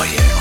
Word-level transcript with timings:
moje 0.00 0.39